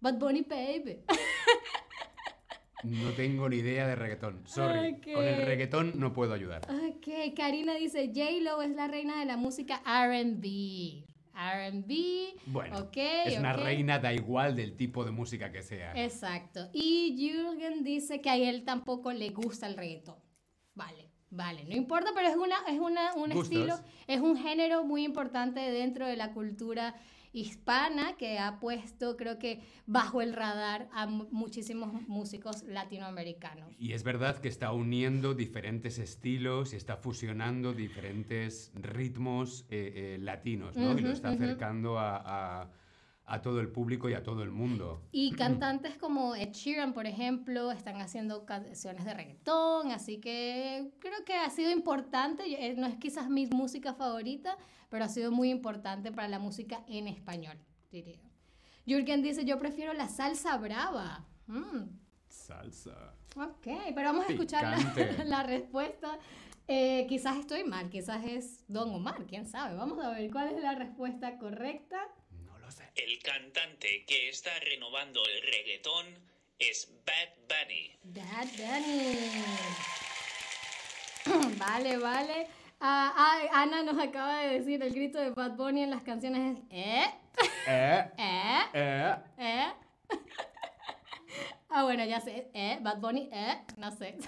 Bad 0.00 0.18
Bunny 0.18 0.42
baby. 0.42 1.00
No 2.84 3.10
tengo 3.12 3.48
ni 3.48 3.56
idea 3.56 3.88
de 3.88 3.96
reggaetón. 3.96 4.42
Sorry. 4.46 5.00
Con 5.00 5.24
el 5.24 5.44
reggaetón 5.44 5.94
no 5.98 6.12
puedo 6.12 6.32
ayudar. 6.32 6.62
ok, 6.70 7.34
Karina 7.36 7.74
dice 7.74 8.12
J-Lo 8.14 8.62
es 8.62 8.70
la 8.70 8.86
reina 8.86 9.18
de 9.18 9.26
la 9.26 9.36
música 9.36 9.82
R&B. 9.84 11.04
R&B, 11.40 12.34
Bueno, 12.46 12.78
ok, 12.78 12.96
es 12.96 13.38
una 13.38 13.52
reina, 13.52 14.00
da 14.00 14.12
igual 14.12 14.56
del 14.56 14.76
tipo 14.76 15.04
de 15.04 15.12
música 15.12 15.52
que 15.52 15.62
sea. 15.62 15.92
Exacto. 15.94 16.68
Y 16.72 17.14
Jürgen 17.16 17.84
dice 17.84 18.20
que 18.20 18.28
a 18.30 18.36
él 18.36 18.64
tampoco 18.64 19.12
le 19.12 19.30
gusta 19.30 19.68
el 19.68 19.76
reggaetón. 19.76 20.16
Vale, 20.74 21.10
vale, 21.30 21.62
no 21.64 21.76
importa, 21.76 22.10
pero 22.12 22.26
es, 22.28 22.34
una, 22.36 22.56
es 22.68 22.80
una, 22.80 23.14
un 23.14 23.30
Gustos. 23.30 23.44
estilo, 23.52 23.74
es 24.08 24.20
un 24.20 24.36
género 24.36 24.82
muy 24.82 25.04
importante 25.04 25.60
dentro 25.60 26.08
de 26.08 26.16
la 26.16 26.32
cultura 26.32 26.96
hispana 27.32 28.16
que 28.16 28.38
ha 28.38 28.58
puesto, 28.60 29.16
creo 29.16 29.38
que, 29.38 29.60
bajo 29.86 30.22
el 30.22 30.32
radar 30.32 30.88
a 30.92 31.06
mu- 31.06 31.26
muchísimos 31.30 31.92
músicos 32.08 32.62
latinoamericanos. 32.64 33.74
Y 33.78 33.92
es 33.92 34.02
verdad 34.02 34.38
que 34.38 34.48
está 34.48 34.72
uniendo 34.72 35.34
diferentes 35.34 35.98
estilos 35.98 36.72
y 36.72 36.76
está 36.76 36.96
fusionando 36.96 37.72
diferentes 37.72 38.72
ritmos 38.74 39.64
eh, 39.70 39.92
eh, 39.94 40.18
latinos, 40.20 40.76
¿no? 40.76 40.92
y 40.98 41.02
lo 41.02 41.10
está 41.12 41.28
acercando 41.30 41.98
a, 41.98 42.62
a- 42.62 42.70
a 43.28 43.42
todo 43.42 43.60
el 43.60 43.68
público 43.68 44.08
y 44.08 44.14
a 44.14 44.22
todo 44.22 44.42
el 44.42 44.50
mundo. 44.50 45.02
Y 45.12 45.32
cantantes 45.36 45.96
como 45.98 46.34
Ed 46.34 46.52
Sheeran, 46.52 46.94
por 46.94 47.06
ejemplo, 47.06 47.70
están 47.70 48.00
haciendo 48.00 48.46
canciones 48.46 49.04
de 49.04 49.14
reggaetón, 49.14 49.92
así 49.92 50.18
que 50.18 50.90
creo 50.98 51.24
que 51.24 51.34
ha 51.34 51.50
sido 51.50 51.70
importante, 51.70 52.42
eh, 52.46 52.74
no 52.76 52.86
es 52.86 52.96
quizás 52.96 53.28
mi 53.28 53.46
música 53.46 53.94
favorita, 53.94 54.56
pero 54.88 55.04
ha 55.04 55.08
sido 55.08 55.30
muy 55.30 55.50
importante 55.50 56.10
para 56.10 56.28
la 56.28 56.38
música 56.38 56.82
en 56.88 57.06
español, 57.06 57.58
diría. 57.92 58.18
Jürgen 58.86 59.22
dice, 59.22 59.44
yo 59.44 59.58
prefiero 59.58 59.92
la 59.92 60.08
salsa 60.08 60.56
brava. 60.56 61.26
Mm, 61.46 61.90
Salsa. 62.28 63.14
ok, 63.36 63.66
pero 63.94 64.08
vamos 64.08 64.26
a 64.26 64.32
escuchar 64.32 64.64
la, 65.26 65.42
respuesta. 65.42 66.18
Eh, 66.66 67.06
quizás 67.08 67.36
estoy 67.36 67.64
mal, 67.64 67.90
quizás 67.90 68.24
es 68.24 68.64
Don 68.68 68.90
Omar, 68.94 69.26
quién 69.26 69.46
sabe. 69.46 69.74
Vamos 69.76 70.02
a 70.02 70.10
ver 70.10 70.30
cuál 70.30 70.48
es 70.48 70.62
la 70.62 70.74
respuesta 70.74 71.36
correcta. 71.36 71.98
No 72.68 72.68
lo 72.68 72.72
sé. 72.72 72.84
El 72.96 73.22
cantante 73.22 74.04
que 74.06 74.28
está 74.28 74.50
renovando 74.60 75.22
el 75.24 75.40
reggaetón 75.42 76.04
es 76.58 76.92
Bad 77.06 77.30
Bunny. 77.48 77.96
Bad 78.04 78.48
Bunny. 78.58 79.16
vale, 81.58 81.96
vale. 81.96 82.46
Ah, 82.78 83.14
ah, 83.16 83.40
Ana 83.62 83.82
nos 83.82 83.98
acaba 83.98 84.40
de 84.40 84.58
decir 84.58 84.82
el 84.82 84.92
grito 84.92 85.18
de 85.18 85.30
Bad 85.30 85.56
Bunny 85.56 85.84
en 85.84 85.90
las 85.90 86.02
canciones 86.02 86.58
es 86.58 86.64
¿Eh? 86.70 87.04
Eh, 87.66 88.10
¿Eh? 88.18 88.60
eh. 88.74 89.16
¿Eh? 89.38 89.72
ah, 91.70 91.84
bueno, 91.84 92.04
ya 92.04 92.20
sé. 92.20 92.50
¿Eh? 92.52 92.76
Bad 92.82 92.98
Bunny, 92.98 93.30
¿eh? 93.32 93.64
No 93.78 93.90
sé. 93.92 94.18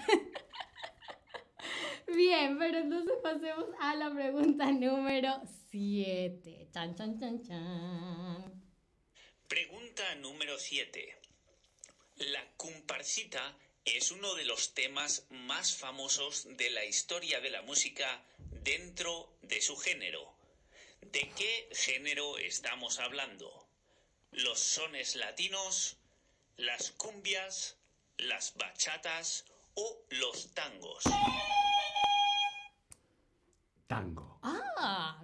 Bien, 2.07 2.57
pero 2.57 2.79
entonces 2.79 3.19
pasemos 3.21 3.65
a 3.79 3.93
la 3.95 4.09
pregunta 4.09 4.71
número 4.71 5.39
7. 5.71 6.67
Chan, 6.73 6.95
chan, 6.97 7.17
chan, 7.17 7.43
chan. 7.47 8.61
Pregunta 9.47 10.15
número 10.15 10.59
7. 10.59 11.17
La 12.17 12.45
comparsita 12.57 13.55
es 13.85 14.11
uno 14.11 14.35
de 14.35 14.43
los 14.43 14.73
temas 14.73 15.25
más 15.29 15.77
famosos 15.77 16.45
de 16.57 16.71
la 16.71 16.83
historia 16.83 17.39
de 17.39 17.51
la 17.51 17.61
música 17.61 18.21
dentro 18.65 19.33
de 19.43 19.61
su 19.61 19.77
género. 19.77 20.33
¿De 20.99 21.29
qué 21.37 21.69
género 21.71 22.37
estamos 22.37 22.99
hablando? 22.99 23.65
¿Los 24.31 24.59
sones 24.59 25.15
latinos? 25.15 25.95
¿Las 26.57 26.91
cumbias? 26.91 27.77
¿Las 28.17 28.55
bachatas? 28.55 29.45
¿O 29.75 30.03
los 30.09 30.53
tangos? 30.53 31.03
Tango. 33.87 34.30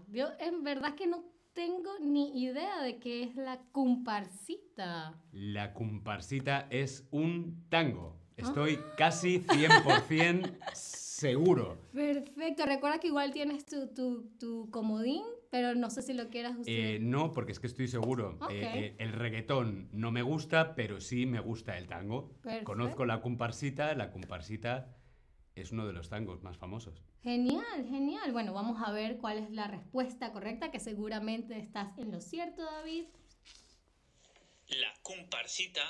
Ah, 0.08 0.12
yo 0.14 0.28
en 0.40 0.64
verdad 0.64 0.96
que 0.96 1.08
no 1.08 1.24
tengo 1.54 1.92
ni 2.00 2.42
idea 2.44 2.82
de 2.82 3.00
qué 3.00 3.24
es 3.24 3.36
la 3.36 3.60
comparsita. 3.72 5.20
La 5.32 5.74
comparsita 5.74 6.68
es 6.70 7.08
un 7.12 7.66
tango. 7.70 8.16
Estoy 8.36 8.76
Ah. 8.80 8.94
casi 8.98 9.40
100% 9.40 10.54
seguro. 10.74 11.80
Perfecto. 11.92 12.66
Recuerda 12.68 13.00
que 13.00 13.08
igual 13.08 13.34
tienes 13.34 13.66
tu, 13.66 13.88
tu, 13.88 14.30
tu 14.40 14.70
comodín, 14.70 15.24
pero 15.50 15.74
no 15.74 15.90
sé 15.90 16.04
si 16.04 16.14
lo 16.14 16.30
quieras 16.30 16.52
usar. 16.52 16.66
Eh, 16.68 17.00
no, 17.02 17.32
porque 17.32 17.52
es 17.54 17.60
que 17.60 17.66
estoy 17.66 17.88
seguro. 17.88 18.38
Eh, 18.52 18.62
eh, 18.76 18.96
el 19.00 19.14
reggaetón 19.14 19.90
no 19.92 20.12
me 20.12 20.22
gusta, 20.22 20.76
pero 20.76 21.02
sí 21.02 21.26
me 21.26 21.40
gusta 21.40 21.76
el 21.80 21.88
tango. 21.88 22.30
Perfecto. 22.44 22.66
Conozco 22.66 23.06
la 23.06 23.20
comparsita, 23.22 23.96
la 23.96 24.12
comparsita 24.12 24.96
es 25.62 25.72
uno 25.72 25.88
de 25.88 25.94
los 25.94 26.10
tangos 26.10 26.42
más 26.44 26.58
famosos. 26.58 27.02
Genial, 27.24 27.86
genial. 27.90 28.32
Bueno, 28.32 28.54
vamos 28.54 28.82
a 28.86 28.92
ver 28.92 29.18
cuál 29.18 29.40
es 29.40 29.50
la 29.52 29.68
respuesta 29.68 30.32
correcta, 30.32 30.72
que 30.72 30.80
seguramente 30.80 31.58
estás 31.58 31.98
en 31.98 32.12
lo 32.12 32.22
cierto, 32.22 32.64
David. 32.64 33.06
La 34.70 34.94
comparsita 35.02 35.82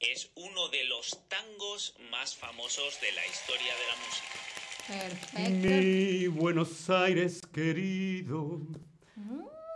es 0.00 0.30
uno 0.34 0.68
de 0.68 0.84
los 0.84 1.26
tangos 1.28 1.94
más 2.10 2.36
famosos 2.36 3.00
de 3.00 3.12
la 3.12 3.24
historia 3.26 3.72
de 3.74 3.86
la 3.88 3.96
música. 4.06 5.16
Perfecto. 5.32 5.68
Mi 5.68 6.26
Buenos 6.28 6.90
Aires 6.90 7.40
querido. 7.52 8.60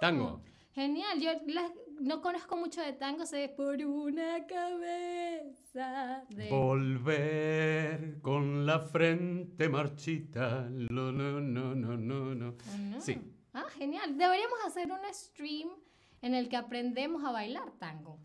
Tango. 0.01 0.43
Genial. 0.75 1.21
Yo 1.21 1.33
la- 1.47 1.73
no 2.01 2.23
conozco 2.23 2.57
mucho 2.57 2.81
de 2.81 2.95
tango, 2.95 3.27
sé 3.27 3.53
por 3.55 3.77
una 3.77 4.47
cabeza 4.47 6.25
de... 6.31 6.49
Volver 6.49 8.21
con 8.23 8.67
la 8.67 8.81
frente 8.81 9.69
marchita. 9.69 10.69
Lo, 10.71 11.13
no, 11.13 11.41
no, 11.41 11.75
no, 11.75 11.97
no, 11.97 12.35
no. 12.35 12.57
Ah, 12.67 12.77
no. 12.79 13.01
Sí. 13.01 13.21
Ah, 13.53 13.67
genial. 13.77 14.17
Deberíamos 14.17 14.59
hacer 14.67 14.91
un 14.91 15.01
stream 15.13 15.69
en 16.23 16.35
el 16.35 16.49
que 16.49 16.57
aprendemos 16.57 17.23
a 17.25 17.33
bailar 17.33 17.71
tango. 17.79 18.19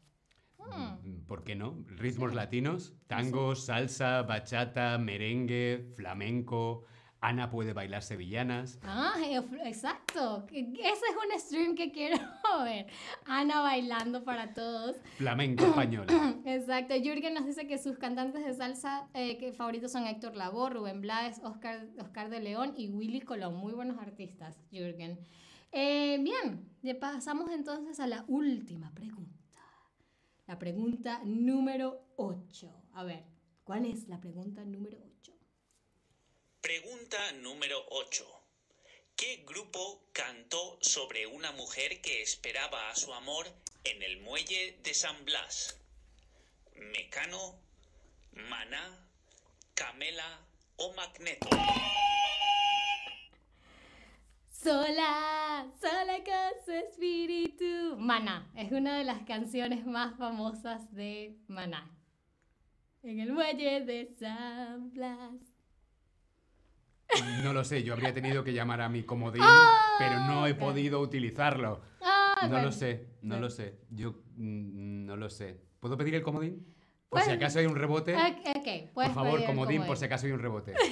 Mm. 0.57 1.25
¿Por 1.27 1.43
qué 1.43 1.55
no? 1.55 1.83
Ritmos 1.87 2.33
latinos, 2.33 2.93
tango, 3.07 3.55
salsa, 3.55 4.23
bachata, 4.23 4.97
merengue, 4.97 5.91
flamenco. 5.95 6.85
Ana 7.25 7.49
puede 7.49 7.73
bailar 7.73 8.03
sevillanas. 8.03 8.77
Ah, 8.83 9.15
eh, 9.19 9.41
exacto. 9.63 10.45
Ese 10.51 10.75
es 10.83 11.15
un 11.15 11.39
stream 11.39 11.75
que 11.75 11.91
quiero 11.91 12.17
ver. 12.63 12.85
Ana 13.25 13.61
bailando 13.61 14.23
para 14.23 14.53
todos. 14.53 14.97
Flamenco 15.17 15.65
español. 15.71 16.05
Exacto. 16.45 16.93
Jürgen 16.93 17.33
nos 17.33 17.47
dice 17.47 17.65
que 17.67 17.79
sus 17.79 17.97
cantantes 17.97 18.45
de 18.45 18.53
salsa 18.53 19.07
eh, 19.15 19.39
que 19.39 19.53
favoritos 19.53 19.91
son 19.91 20.05
Héctor 20.05 20.35
Lavoe, 20.35 20.69
Rubén 20.69 21.01
Blades, 21.01 21.41
Oscar, 21.43 21.87
Oscar 21.99 22.29
de 22.29 22.41
León 22.41 22.75
y 22.77 22.89
Willy 22.89 23.21
Colón. 23.21 23.55
Muy 23.55 23.73
buenos 23.73 23.97
artistas, 23.97 24.61
Jürgen. 24.71 25.17
Eh, 25.71 26.19
bien, 26.21 26.69
ya 26.83 26.99
pasamos 26.99 27.49
entonces 27.49 27.99
a 27.99 28.05
la 28.05 28.23
última 28.27 28.93
pregunta. 28.93 29.33
La 30.45 30.59
pregunta 30.59 31.21
número 31.25 32.05
8. 32.17 32.71
A 32.93 33.03
ver, 33.03 33.23
¿cuál 33.63 33.85
es 33.85 34.07
la 34.07 34.19
pregunta 34.19 34.63
número 34.63 34.99
8? 34.99 35.14
Pregunta 36.65 37.19
número 37.43 37.77
8. 37.91 38.25
¿Qué 39.15 39.45
grupo 39.47 40.01
cantó 40.11 40.79
sobre 40.81 41.27
una 41.27 41.51
mujer 41.51 42.01
que 42.01 42.23
esperaba 42.23 42.89
a 42.89 42.95
su 42.95 43.13
amor 43.13 43.45
en 43.83 44.01
el 44.01 44.19
muelle 44.21 44.79
de 44.81 44.95
San 44.95 45.25
Blas? 45.25 45.79
¿Mecano, 46.75 47.59
Maná, 48.49 48.97
Camela 49.75 50.39
o 50.77 50.91
Magneto? 50.95 51.47
Sola, 54.49 55.71
sola 55.79 56.17
con 56.23 56.65
su 56.65 56.71
espíritu. 56.71 57.95
Maná, 57.99 58.51
es 58.55 58.71
una 58.71 58.97
de 58.97 59.03
las 59.03 59.21
canciones 59.27 59.85
más 59.85 60.17
famosas 60.17 60.91
de 60.95 61.37
Maná. 61.47 61.95
En 63.03 63.19
el 63.19 63.33
muelle 63.33 63.81
de 63.81 64.15
San 64.17 64.91
Blas. 64.91 65.54
No 67.43 67.53
lo 67.53 67.63
sé, 67.63 67.83
yo 67.83 67.93
habría 67.93 68.13
tenido 68.13 68.43
que 68.43 68.53
llamar 68.53 68.81
a 68.81 68.89
mi 68.89 69.03
comodín, 69.03 69.41
Ah, 69.45 69.95
pero 69.97 70.19
no 70.21 70.47
he 70.47 70.55
podido 70.55 70.99
utilizarlo. 70.99 71.81
Ah, 72.01 72.39
No 72.43 72.49
bueno. 72.49 72.65
lo 72.65 72.71
sé, 72.71 73.07
no 73.21 73.39
lo 73.39 73.49
sé. 73.49 73.79
Yo 73.89 74.23
mm, 74.35 75.05
no 75.05 75.15
lo 75.15 75.29
sé. 75.29 75.61
¿Puedo 75.79 75.97
pedir 75.97 76.15
el 76.15 76.23
comodín? 76.23 76.65
Por 77.09 77.19
Pues- 77.19 77.25
si 77.25 77.31
acaso 77.31 77.59
hay 77.59 77.65
un 77.67 77.75
rebote. 77.75 78.15
Ok, 78.15 78.57
ok, 78.57 78.91
puedes 78.93 79.11
Por 79.11 79.23
favor, 79.23 79.39
el 79.39 79.45
comodín, 79.45 79.85
por 79.85 79.97
si 79.97 80.05
acaso 80.05 80.25
hay 80.25 80.31
un 80.33 80.39
rebote. 80.39 80.73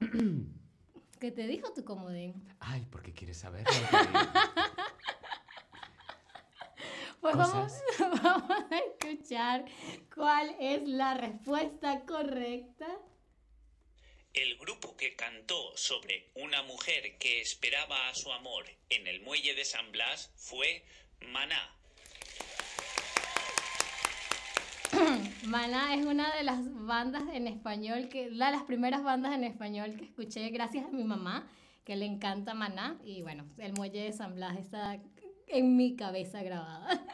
¿Qué 1.20 1.30
te 1.32 1.46
dijo 1.46 1.72
tu 1.72 1.84
comodín? 1.84 2.44
Ay, 2.60 2.86
¿por 2.90 3.02
qué 3.02 3.12
quieres 3.12 3.38
saber? 3.38 3.66
Pues 7.20 7.36
vamos, 7.38 7.72
a 8.00 8.68
escuchar 9.00 9.64
cuál 10.14 10.54
es 10.60 10.86
la 10.88 11.14
respuesta 11.14 12.04
correcta. 12.06 12.86
El 14.34 14.56
grupo 14.58 14.96
que 14.96 15.16
cantó 15.16 15.76
sobre 15.76 16.30
una 16.34 16.62
mujer 16.62 17.18
que 17.18 17.40
esperaba 17.40 18.08
a 18.08 18.14
su 18.14 18.32
amor 18.32 18.66
en 18.88 19.06
el 19.08 19.20
muelle 19.22 19.54
de 19.54 19.64
San 19.64 19.90
Blas 19.90 20.30
fue 20.36 20.84
Maná. 21.20 21.74
Maná 25.44 25.94
es 25.94 26.06
una 26.06 26.34
de 26.36 26.44
las 26.44 26.60
bandas 26.86 27.24
en 27.32 27.48
español, 27.48 28.08
que 28.08 28.28
una 28.28 28.46
de 28.50 28.56
las 28.58 28.64
primeras 28.64 29.02
bandas 29.02 29.34
en 29.34 29.42
español 29.42 29.96
que 29.96 30.04
escuché 30.04 30.48
gracias 30.50 30.86
a 30.86 30.90
mi 30.90 31.02
mamá, 31.02 31.50
que 31.84 31.96
le 31.96 32.06
encanta 32.06 32.54
Maná. 32.54 32.96
Y 33.02 33.22
bueno, 33.22 33.44
el 33.58 33.72
muelle 33.72 34.04
de 34.04 34.12
San 34.12 34.36
Blas 34.36 34.56
está 34.56 35.00
en 35.50 35.76
mi 35.76 35.96
cabeza 35.96 36.42
grabada. 36.42 37.04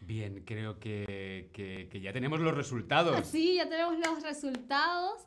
Bien, 0.00 0.42
creo 0.44 0.80
que, 0.80 1.50
que- 1.52 1.88
que 1.88 2.00
ya 2.00 2.12
tenemos 2.12 2.40
los 2.40 2.54
resultados. 2.54 3.26
Sí, 3.28 3.54
ya 3.56 3.68
tenemos 3.68 3.96
los 3.98 4.22
resultados. 4.22 5.22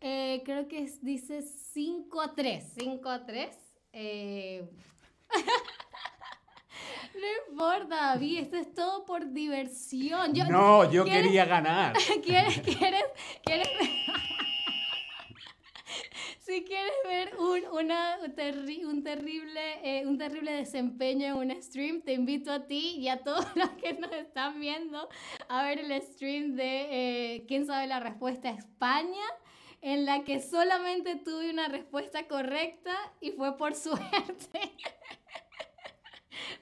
Eh, 0.00 0.42
creo 0.44 0.68
que 0.68 0.82
es- 0.84 1.02
dice 1.04 1.42
5 1.42 2.20
a 2.22 2.34
3. 2.34 2.64
5 2.78 3.08
a 3.10 3.26
3. 3.26 3.56
Eh, 3.92 4.68
no 7.14 7.52
importa, 7.52 7.96
David, 8.14 8.38
esto 8.38 8.56
es 8.56 8.72
todo 8.74 9.04
por 9.04 9.30
diversión. 9.32 10.32
Yo- 10.34 10.46
no, 10.46 10.90
yo 10.90 11.04
¿quieres- 11.04 11.22
quería 11.24 11.44
ganar. 11.44 11.94
¿Quieres, 12.24 12.60
quieres, 12.60 13.04
quieres 13.44 13.68
Si 16.52 16.64
quieres 16.64 16.92
ver 17.06 17.34
un, 17.38 17.62
terri- 18.36 18.84
un, 18.84 19.02
terrible, 19.02 19.60
eh, 19.82 20.06
un 20.06 20.18
terrible 20.18 20.52
desempeño 20.52 21.28
en 21.28 21.50
un 21.50 21.62
stream, 21.62 22.02
te 22.02 22.12
invito 22.12 22.52
a 22.52 22.66
ti 22.66 22.96
y 22.98 23.08
a 23.08 23.22
todos 23.22 23.46
los 23.56 23.70
que 23.70 23.94
nos 23.94 24.12
están 24.12 24.60
viendo 24.60 25.08
a 25.48 25.62
ver 25.62 25.78
el 25.78 26.02
stream 26.02 26.54
de 26.54 27.36
eh, 27.36 27.44
¿Quién 27.48 27.64
sabe 27.64 27.86
la 27.86 28.00
respuesta? 28.00 28.50
España, 28.50 29.24
en 29.80 30.04
la 30.04 30.24
que 30.24 30.40
solamente 30.42 31.16
tuve 31.16 31.48
una 31.48 31.68
respuesta 31.68 32.28
correcta 32.28 32.94
y 33.22 33.30
fue 33.30 33.56
por 33.56 33.74
suerte. 33.74 34.74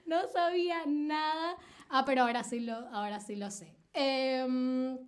no 0.07 0.29
sabía 0.29 0.85
nada. 0.87 1.57
Ah, 1.88 2.05
pero 2.07 2.22
ahora 2.22 2.44
sí 2.44 2.61
lo, 2.61 2.76
ahora 2.94 3.18
sí 3.18 3.35
lo 3.35 3.50
sé. 3.50 3.76
Em, 3.92 4.98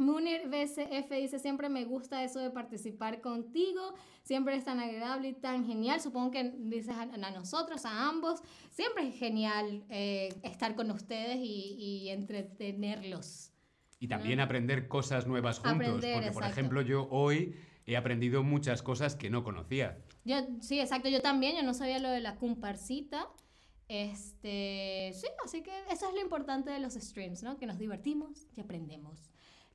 Munir 0.00 0.48
BCF 0.48 1.10
dice, 1.10 1.38
siempre 1.38 1.68
me 1.68 1.84
gusta 1.84 2.24
eso 2.24 2.40
de 2.40 2.50
participar 2.50 3.20
contigo, 3.20 3.94
siempre 4.22 4.56
es 4.56 4.64
tan 4.64 4.80
agradable 4.80 5.28
y 5.28 5.32
tan 5.34 5.66
genial. 5.66 6.00
Supongo 6.00 6.30
que 6.30 6.54
dices 6.56 6.96
a, 6.96 7.02
a 7.02 7.30
nosotros, 7.30 7.84
a 7.84 8.08
ambos, 8.08 8.40
siempre 8.70 9.08
es 9.08 9.14
genial 9.14 9.84
eh, 9.90 10.34
estar 10.42 10.74
con 10.74 10.90
ustedes 10.90 11.36
y, 11.36 11.76
y 11.78 12.08
entretenerlos. 12.08 13.52
Y 13.98 14.08
también 14.08 14.40
aprender 14.40 14.88
cosas 14.88 15.26
nuevas 15.26 15.58
juntos. 15.58 15.88
Aprender, 15.88 16.14
porque, 16.14 16.32
por 16.32 16.42
exacto. 16.42 16.48
ejemplo, 16.48 16.80
yo 16.80 17.06
hoy 17.10 17.54
he 17.84 17.98
aprendido 17.98 18.42
muchas 18.42 18.82
cosas 18.82 19.14
que 19.16 19.28
no 19.28 19.44
conocía. 19.44 19.98
Yo, 20.24 20.36
sí, 20.60 20.80
exacto, 20.80 21.10
yo 21.10 21.20
también, 21.20 21.56
yo 21.56 21.62
no 21.62 21.74
sabía 21.74 21.98
lo 21.98 22.08
de 22.08 22.20
la 22.20 22.36
comparsita. 22.36 23.28
Este, 23.88 25.10
sí, 25.12 25.26
así 25.44 25.62
que 25.62 25.72
eso 25.90 26.08
es 26.08 26.14
lo 26.14 26.20
importante 26.20 26.70
de 26.70 26.78
los 26.78 26.94
streams, 26.94 27.42
¿no? 27.42 27.58
Que 27.58 27.66
nos 27.66 27.78
divertimos 27.78 28.46
y 28.56 28.62
aprendemos. 28.62 29.30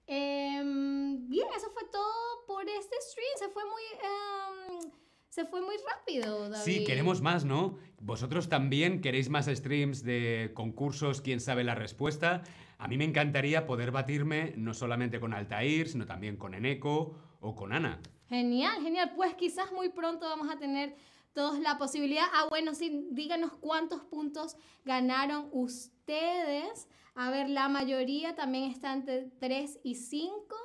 Em, 0.08 1.28
bien, 1.28 1.48
eso 1.56 1.70
fue 1.72 1.84
todo 1.92 2.46
por 2.48 2.68
este 2.68 2.96
stream. 3.02 3.38
Se 3.38 3.50
fue 3.50 3.64
muy, 3.66 4.82
em, 4.84 4.92
se 5.30 5.46
fue 5.46 5.62
muy 5.62 5.76
rápido, 5.78 6.50
David. 6.50 6.64
Sí, 6.64 6.84
queremos 6.84 7.22
más, 7.22 7.44
¿no? 7.46 7.78
Vosotros 8.00 8.50
también 8.50 9.02
queréis 9.02 9.30
más 9.30 9.48
streams 9.48 10.04
de 10.04 10.52
concursos, 10.54 11.22
quién 11.22 11.40
sabe 11.40 11.64
la 11.64 11.76
respuesta. 11.76 12.44
A 12.78 12.88
mí 12.88 12.98
me 12.98 13.06
encantaría 13.06 13.66
poder 13.66 13.92
batirme 13.92 14.54
no 14.58 14.74
solamente 14.74 15.20
con 15.20 15.34
Altair, 15.34 15.88
sino 15.88 16.06
también 16.06 16.38
con 16.38 16.54
Eneco 16.54 17.16
o 17.40 17.56
con 17.56 17.74
Ana. 17.74 18.00
Genial, 18.30 18.82
genial. 18.82 19.14
Pues 19.16 19.34
quizás 19.36 19.72
muy 19.72 19.90
pronto 19.90 20.28
vamos 20.28 20.50
a 20.50 20.58
tener 20.60 20.96
todos 21.34 21.60
la 21.60 21.78
posibilidad. 21.78 22.26
Ah, 22.34 22.46
bueno, 22.50 22.74
sí, 22.74 23.08
díganos 23.12 23.52
cuántos 23.60 24.04
puntos 24.04 24.58
ganaron 24.84 25.50
ustedes. 25.52 26.88
A 27.16 27.30
ver, 27.32 27.50
la 27.50 27.70
mayoría 27.70 28.36
también 28.36 28.66
está 28.72 28.94
entre 28.94 29.30
3 29.40 29.80
y 29.84 29.96
5. 29.96 30.56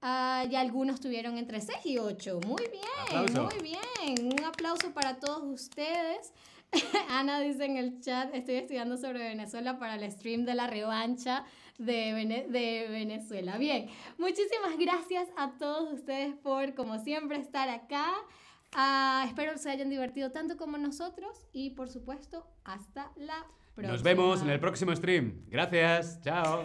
Ah, 0.00 0.44
y 0.48 0.54
algunos 0.54 1.00
tuvieron 1.00 1.36
entre 1.38 1.60
6 1.60 1.78
y 1.84 1.98
8. 1.98 2.40
Muy 2.46 2.62
bien, 2.70 2.84
Aplauso. 3.20 3.42
muy 3.44 3.62
bien. 3.62 4.32
Un 4.32 4.44
aplauso 4.44 4.92
para 4.94 5.18
todos 5.18 5.42
ustedes. 5.42 6.32
Ana 7.08 7.40
dice 7.40 7.64
en 7.64 7.76
el 7.78 8.00
chat, 8.00 8.32
estoy 8.34 8.56
estudiando 8.56 8.96
sobre 8.96 9.20
Venezuela 9.20 9.78
para 9.78 9.94
el 9.96 10.12
stream 10.12 10.44
de 10.44 10.54
la 10.54 10.66
revancha 10.68 11.44
de, 11.78 12.12
Vene- 12.12 12.46
de 12.46 12.86
Venezuela. 12.90 13.56
Bien, 13.58 13.88
muchísimas 14.18 14.76
gracias 14.78 15.28
a 15.36 15.52
todos 15.58 15.92
ustedes 15.94 16.34
por, 16.36 16.74
como 16.74 16.98
siempre, 16.98 17.38
estar 17.38 17.68
acá. 17.70 18.12
Ah, 18.72 19.24
espero 19.26 19.56
se 19.56 19.70
hayan 19.70 19.88
divertido 19.88 20.30
tanto 20.30 20.56
como 20.58 20.76
nosotros 20.78 21.46
y, 21.52 21.70
por 21.70 21.88
supuesto, 21.88 22.46
hasta 22.64 23.10
la 23.16 23.34
próxima. 23.44 23.58
Nos 23.78 24.02
vemos 24.02 24.42
en 24.42 24.50
el 24.50 24.58
próximo 24.58 24.94
stream. 24.94 25.44
Gracias. 25.48 26.20
Chao. 26.22 26.64